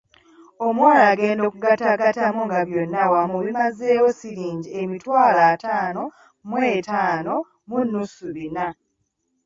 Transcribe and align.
Omuwala 0.67 1.03
agenda 1.11 1.41
okugattagattamu 1.45 2.39
nga 2.47 2.59
byonna 2.67 2.97
awamu 3.05 3.37
bimazeewo 3.45 4.09
siringi 4.19 4.69
emitwalo 4.81 5.39
ataano 5.53 6.03
mu 6.47 6.57
etaano 6.75 7.35
mu 7.67 7.77
nnusu 7.85 8.27
bina. 8.35 8.67